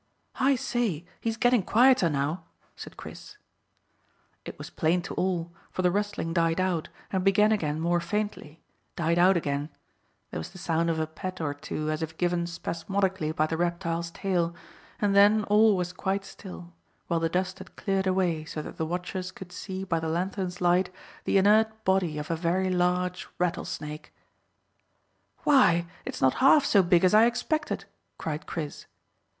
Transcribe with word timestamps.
"I 0.39 0.55
say, 0.55 1.05
he's 1.19 1.37
getting 1.37 1.61
quieter 1.61 2.09
now," 2.09 2.45
said 2.75 2.97
Chris. 2.97 3.37
This 4.43 4.57
was 4.57 4.71
plain 4.71 5.03
to 5.03 5.13
all, 5.13 5.53
for 5.69 5.83
the 5.83 5.91
rustling 5.91 6.33
died 6.33 6.59
out, 6.59 6.89
began 7.21 7.51
again 7.51 7.79
more 7.79 7.99
faintly, 7.99 8.63
died 8.95 9.19
out 9.19 9.37
again, 9.37 9.69
there 10.31 10.39
was 10.39 10.49
the 10.49 10.57
sound 10.57 10.89
of 10.89 10.99
a 10.99 11.05
pat 11.05 11.39
or 11.39 11.53
two 11.53 11.91
as 11.91 12.01
if 12.01 12.17
given 12.17 12.47
spasmodically 12.47 13.31
by 13.31 13.45
the 13.45 13.57
reptile's 13.57 14.09
tail, 14.09 14.55
and 14.99 15.15
then 15.15 15.43
all 15.43 15.77
was 15.77 15.93
quite 15.93 16.25
still, 16.25 16.73
while 17.05 17.19
the 17.19 17.29
dust 17.29 17.59
had 17.59 17.75
cleared 17.75 18.07
away 18.07 18.43
so 18.43 18.63
that 18.63 18.77
the 18.77 18.87
watchers 18.87 19.31
could 19.31 19.51
see 19.51 19.83
by 19.83 19.99
the 19.99 20.09
lanthorn's 20.09 20.59
light 20.59 20.89
the 21.25 21.37
inert 21.37 21.85
body 21.85 22.17
of 22.17 22.31
a 22.31 22.35
very 22.35 22.71
large 22.71 23.27
rattlesnake. 23.37 24.11
"Why, 25.43 25.85
it's 26.05 26.23
not 26.23 26.33
half 26.41 26.65
so 26.65 26.81
big 26.81 27.03
as 27.03 27.13
I 27.13 27.27
expected," 27.27 27.85
cried 28.17 28.47
Chris. 28.47 28.87